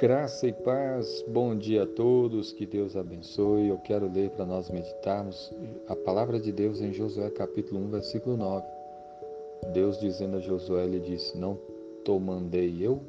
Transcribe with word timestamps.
Graça 0.00 0.46
e 0.46 0.52
paz, 0.52 1.24
bom 1.26 1.58
dia 1.58 1.82
a 1.82 1.86
todos, 1.86 2.52
que 2.52 2.64
Deus 2.64 2.94
abençoe. 2.94 3.66
Eu 3.66 3.78
quero 3.78 4.08
ler 4.08 4.30
para 4.30 4.46
nós 4.46 4.70
meditarmos 4.70 5.52
a 5.88 5.96
palavra 5.96 6.38
de 6.38 6.52
Deus 6.52 6.80
em 6.80 6.92
Josué 6.92 7.28
capítulo 7.30 7.80
1, 7.80 7.88
versículo 7.88 8.36
9. 8.36 8.64
Deus 9.72 9.98
dizendo 9.98 10.36
a 10.36 10.40
Josué, 10.40 10.84
ele 10.84 11.00
disse: 11.00 11.36
Não 11.36 11.58
te 12.04 12.16
mandei 12.16 12.76
eu? 12.80 13.00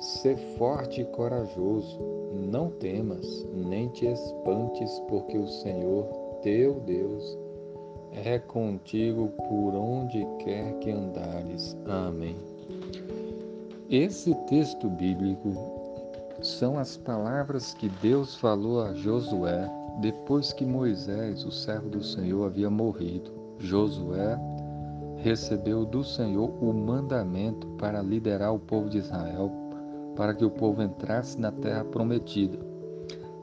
Ser 0.00 0.36
forte 0.58 1.02
e 1.02 1.04
corajoso, 1.04 2.00
não 2.50 2.68
temas, 2.68 3.46
nem 3.54 3.86
te 3.90 4.04
espantes, 4.06 4.90
porque 5.08 5.38
o 5.38 5.46
Senhor, 5.46 6.04
teu 6.42 6.80
Deus, 6.80 7.38
é 8.24 8.40
contigo 8.40 9.28
por 9.48 9.72
onde 9.72 10.26
quer 10.40 10.76
que 10.80 10.90
andares. 10.90 11.76
Amém. 11.86 12.34
Esse 13.88 14.34
texto 14.46 14.90
bíblico 14.90 15.77
são 16.40 16.78
as 16.78 16.96
palavras 16.96 17.74
que 17.74 17.88
Deus 17.88 18.36
falou 18.36 18.82
a 18.82 18.94
Josué 18.94 19.68
depois 20.00 20.52
que 20.52 20.64
Moisés, 20.64 21.44
o 21.44 21.50
servo 21.50 21.88
do 21.88 22.02
Senhor, 22.02 22.46
havia 22.46 22.70
morrido. 22.70 23.32
Josué 23.58 24.38
recebeu 25.16 25.84
do 25.84 26.04
Senhor 26.04 26.50
o 26.62 26.72
mandamento 26.72 27.66
para 27.78 28.00
liderar 28.00 28.54
o 28.54 28.60
povo 28.60 28.88
de 28.88 28.98
Israel, 28.98 29.50
para 30.14 30.32
que 30.32 30.44
o 30.44 30.50
povo 30.50 30.82
entrasse 30.82 31.40
na 31.40 31.50
terra 31.50 31.84
prometida. 31.84 32.58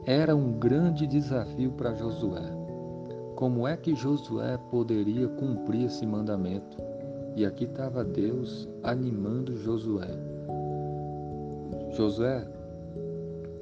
Era 0.06 0.34
um 0.34 0.52
grande 0.52 1.06
desafio 1.06 1.72
para 1.72 1.94
Josué. 1.94 2.50
Como 3.34 3.68
é 3.68 3.76
que 3.76 3.94
Josué 3.94 4.58
poderia 4.70 5.28
cumprir 5.28 5.84
esse 5.84 6.06
mandamento? 6.06 6.78
E 7.34 7.44
aqui 7.44 7.64
estava 7.64 8.02
Deus 8.02 8.66
animando 8.82 9.58
Josué. 9.58 10.08
Josué, 11.94 12.46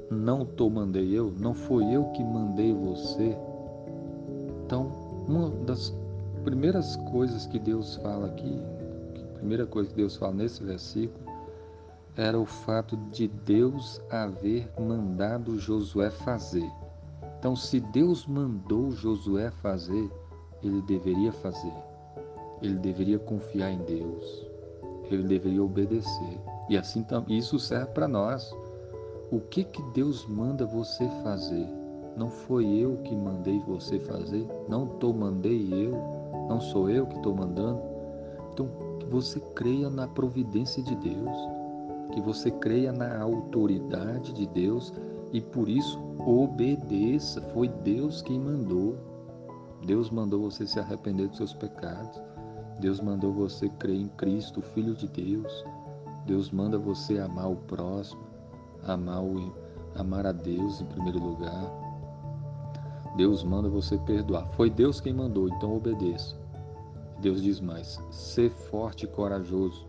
não 0.09 0.45
tô 0.45 0.69
mandei 0.69 1.17
eu, 1.17 1.33
não 1.39 1.53
foi 1.53 1.83
eu 1.91 2.05
que 2.11 2.23
mandei 2.23 2.73
você. 2.73 3.37
Então, 4.65 4.91
uma 5.27 5.49
das 5.65 5.93
primeiras 6.43 6.95
coisas 7.11 7.45
que 7.45 7.59
Deus 7.59 7.95
fala 7.97 8.27
aqui, 8.27 8.61
a 9.35 9.37
primeira 9.39 9.65
coisa 9.65 9.89
que 9.89 9.95
Deus 9.95 10.15
fala 10.15 10.33
nesse 10.33 10.63
versículo, 10.63 11.25
era 12.15 12.39
o 12.39 12.45
fato 12.45 12.95
de 13.11 13.27
Deus 13.27 14.01
haver 14.09 14.71
mandado 14.79 15.59
Josué 15.59 16.09
fazer. 16.09 16.69
Então, 17.39 17.55
se 17.55 17.79
Deus 17.79 18.25
mandou 18.25 18.91
Josué 18.91 19.51
fazer, 19.51 20.09
ele 20.63 20.81
deveria 20.83 21.31
fazer. 21.31 21.73
Ele 22.61 22.75
deveria 22.75 23.19
confiar 23.19 23.71
em 23.71 23.79
Deus. 23.79 24.47
Ele 25.11 25.23
deveria 25.23 25.63
obedecer. 25.63 26.39
E 26.69 26.77
assim 26.77 27.05
isso 27.27 27.59
serve 27.59 27.91
para 27.91 28.07
nós. 28.07 28.55
O 29.35 29.41
que 29.41 29.65
que 29.65 29.81
Deus 29.91 30.25
manda 30.25 30.65
você 30.65 31.09
fazer? 31.21 31.67
Não 32.15 32.29
foi 32.29 32.65
eu 32.67 32.95
que 33.03 33.13
mandei 33.13 33.59
você 33.67 33.99
fazer? 33.99 34.47
Não 34.69 34.87
tô 34.87 35.11
mandei 35.11 35.73
eu? 35.73 35.91
Não 36.47 36.61
sou 36.61 36.89
eu 36.89 37.05
que 37.05 37.17
estou 37.17 37.35
mandando? 37.35 37.81
Então, 38.53 38.69
que 38.97 39.05
você 39.07 39.41
creia 39.53 39.89
na 39.89 40.07
providência 40.07 40.81
de 40.81 40.95
Deus, 40.95 41.37
que 42.13 42.21
você 42.21 42.49
creia 42.49 42.93
na 42.93 43.21
autoridade 43.21 44.31
de 44.31 44.47
Deus 44.47 44.93
e 45.33 45.41
por 45.41 45.67
isso 45.67 45.99
obedeça. 46.25 47.41
Foi 47.53 47.67
Deus 47.67 48.21
quem 48.21 48.39
mandou. 48.39 48.95
Deus 49.85 50.09
mandou 50.09 50.49
você 50.49 50.65
se 50.65 50.79
arrepender 50.79 51.27
dos 51.27 51.35
seus 51.35 51.53
pecados. 51.53 52.21
Deus 52.79 53.01
mandou 53.01 53.33
você 53.33 53.67
crer 53.67 53.99
em 53.99 54.07
Cristo, 54.07 54.61
Filho 54.61 54.95
de 54.95 55.09
Deus. 55.09 55.65
Deus 56.25 56.51
manda 56.51 56.79
você 56.79 57.19
amar 57.19 57.51
o 57.51 57.57
próximo 57.57 58.24
amar, 58.85 59.23
o, 59.23 59.53
amar 59.95 60.25
a 60.25 60.31
Deus 60.31 60.81
em 60.81 60.85
primeiro 60.85 61.19
lugar. 61.19 61.85
Deus 63.17 63.43
manda 63.43 63.69
você 63.69 63.97
perdoar. 63.99 64.47
Foi 64.53 64.69
Deus 64.69 64.99
quem 64.99 65.13
mandou, 65.13 65.47
então 65.47 65.75
obedeça. 65.75 66.35
Deus 67.19 67.41
diz 67.41 67.59
mais: 67.59 67.99
ser 68.11 68.49
forte 68.49 69.05
e 69.05 69.07
corajoso. 69.07 69.87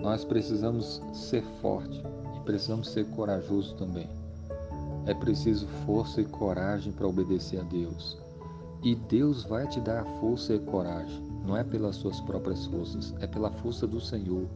Nós 0.00 0.24
precisamos 0.24 1.02
ser 1.12 1.42
forte 1.60 2.02
e 2.36 2.40
precisamos 2.40 2.88
ser 2.88 3.06
corajoso 3.10 3.74
também. 3.74 4.08
É 5.06 5.14
preciso 5.14 5.66
força 5.86 6.20
e 6.20 6.24
coragem 6.24 6.92
para 6.92 7.06
obedecer 7.06 7.60
a 7.60 7.64
Deus. 7.64 8.18
E 8.82 8.94
Deus 8.94 9.44
vai 9.44 9.66
te 9.66 9.80
dar 9.80 10.04
força 10.20 10.54
e 10.54 10.58
coragem. 10.58 11.22
Não 11.44 11.56
é 11.56 11.64
pelas 11.64 11.96
suas 11.96 12.20
próprias 12.20 12.66
forças, 12.66 13.14
é 13.20 13.26
pela 13.26 13.50
força 13.50 13.86
do 13.86 14.00
Senhor 14.00 14.46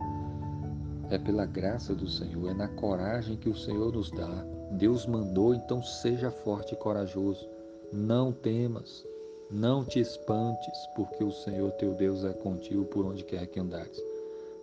é 1.15 1.19
pela 1.19 1.45
graça 1.45 1.95
do 1.95 2.09
Senhor, 2.09 2.51
é 2.51 2.55
na 2.55 2.69
coragem 2.69 3.37
que 3.37 3.51
o 3.51 3.55
Senhor 3.55 3.93
nos 3.93 4.11
dá. 4.11 4.47
Deus 4.71 5.05
mandou, 5.05 5.55
então 5.55 5.83
seja 5.83 6.31
forte 6.31 6.73
e 6.73 6.77
corajoso. 6.77 7.47
Não 7.93 8.33
temas, 8.33 9.07
não 9.51 9.85
te 9.85 10.01
espantes, 10.01 10.79
porque 10.97 11.23
o 11.23 11.31
Senhor 11.31 11.71
teu 11.73 11.93
Deus 11.93 12.25
é 12.25 12.33
contigo 12.33 12.87
por 12.87 13.05
onde 13.05 13.25
quer 13.25 13.47
que 13.47 13.61
andares. 13.61 14.03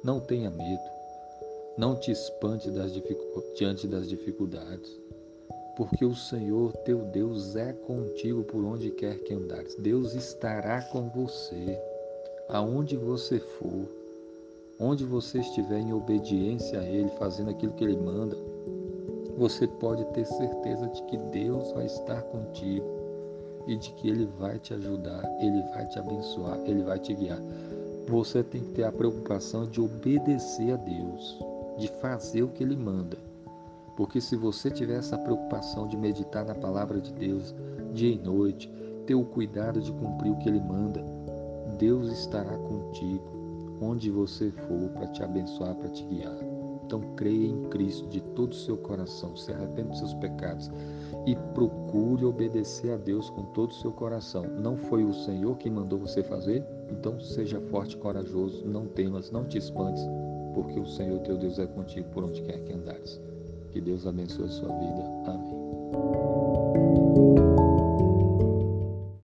Não 0.03 0.19
tenha 0.19 0.49
medo, 0.49 0.81
não 1.77 1.95
te 1.95 2.09
espante 2.09 2.71
das 2.71 2.91
diante 3.55 3.87
das 3.87 4.09
dificuldades, 4.09 4.99
porque 5.77 6.03
o 6.03 6.15
Senhor 6.15 6.73
teu 6.77 7.03
Deus 7.05 7.55
é 7.55 7.73
contigo 7.73 8.43
por 8.43 8.65
onde 8.65 8.89
quer 8.89 9.19
que 9.19 9.35
andares. 9.35 9.75
Deus 9.75 10.15
estará 10.15 10.81
com 10.81 11.09
você, 11.09 11.79
aonde 12.47 12.97
você 12.97 13.39
for. 13.39 13.98
Onde 14.81 15.03
você 15.03 15.39
estiver 15.39 15.79
em 15.79 15.91
obediência 15.91 16.79
a 16.79 16.85
Ele, 16.85 17.09
fazendo 17.19 17.49
aquilo 17.49 17.73
que 17.73 17.83
Ele 17.83 17.97
manda, 17.97 18.37
você 19.37 19.67
pode 19.67 20.05
ter 20.13 20.25
certeza 20.25 20.87
de 20.87 21.03
que 21.03 21.17
Deus 21.17 21.73
vai 21.73 21.85
estar 21.85 22.21
contigo 22.21 22.87
e 23.67 23.75
de 23.75 23.91
que 23.91 24.09
Ele 24.09 24.25
vai 24.39 24.57
te 24.57 24.73
ajudar, 24.73 25.21
Ele 25.41 25.61
vai 25.73 25.85
te 25.87 25.99
abençoar, 25.99 26.57
Ele 26.65 26.81
vai 26.81 26.97
te 26.97 27.13
guiar. 27.13 27.41
Você 28.07 28.41
tem 28.41 28.61
que 28.61 28.71
ter 28.71 28.85
a 28.85 28.91
preocupação 28.91 29.67
de 29.67 29.81
obedecer 29.81 30.71
a 30.71 30.77
Deus, 30.77 31.37
de 31.77 31.89
fazer 31.99 32.43
o 32.43 32.47
que 32.47 32.63
Ele 32.63 32.77
manda. 32.77 33.17
Porque 33.97 34.21
se 34.21 34.37
você 34.37 34.71
tiver 34.71 34.99
essa 34.99 35.17
preocupação 35.17 35.89
de 35.89 35.97
meditar 35.97 36.45
na 36.45 36.55
palavra 36.55 37.01
de 37.01 37.11
Deus 37.11 37.53
dia 37.93 38.13
e 38.13 38.17
noite, 38.17 38.71
ter 39.05 39.15
o 39.15 39.25
cuidado 39.25 39.81
de 39.81 39.91
cumprir 39.91 40.31
o 40.31 40.37
que 40.37 40.47
Ele 40.47 40.61
manda, 40.61 41.03
Deus 41.77 42.09
estará 42.13 42.57
contigo 42.57 43.38
onde 43.81 44.09
você 44.09 44.51
for 44.51 44.89
para 44.89 45.07
te 45.07 45.23
abençoar, 45.23 45.75
para 45.75 45.89
te 45.89 46.03
guiar. 46.05 46.37
Então 46.85 47.01
creia 47.15 47.47
em 47.47 47.63
Cristo 47.69 48.07
de 48.07 48.19
todo 48.19 48.51
o 48.51 48.55
seu 48.55 48.75
coração, 48.75 49.35
se 49.37 49.51
arrependa 49.51 49.89
dos 49.89 49.99
seus 49.99 50.13
pecados 50.15 50.71
e 51.27 51.35
procure 51.53 52.25
obedecer 52.25 52.91
a 52.91 52.97
Deus 52.97 53.29
com 53.29 53.43
todo 53.53 53.69
o 53.69 53.75
seu 53.75 53.91
coração. 53.91 54.43
Não 54.59 54.75
foi 54.75 55.03
o 55.03 55.13
Senhor 55.13 55.55
que 55.57 55.69
mandou 55.69 55.99
você 55.99 56.23
fazer? 56.23 56.65
Então 56.89 57.19
seja 57.19 57.61
forte 57.69 57.95
e 57.95 57.99
corajoso, 57.99 58.65
não 58.65 58.87
temas, 58.87 59.29
não 59.29 59.45
te 59.45 59.59
espantes, 59.59 60.03
porque 60.55 60.79
o 60.79 60.85
Senhor 60.87 61.19
teu 61.19 61.37
Deus 61.37 61.59
é 61.59 61.67
contigo 61.67 62.09
por 62.09 62.23
onde 62.23 62.41
quer 62.41 62.59
que 62.63 62.73
andares. 62.73 63.21
Que 63.71 63.79
Deus 63.79 64.07
abençoe 64.07 64.45
a 64.45 64.49
sua 64.49 64.69
vida. 64.69 65.03
Amém. 65.27 66.68